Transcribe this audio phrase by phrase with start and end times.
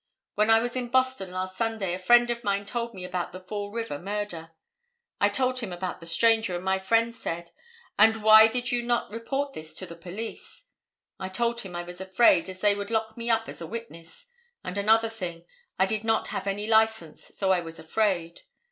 [0.33, 3.39] When I was in Boston last Sunday a friend of mine told me about the
[3.39, 4.49] Fall River murder.
[5.19, 7.51] I told him about the stranger, and my friend said:
[7.99, 10.65] "And why did you not report this to the police?"
[11.19, 14.25] I told him I was afraid, as they would lock me up as a witness,
[14.63, 15.45] and another thing,
[15.77, 18.41] I did not have any license, so I was afraid.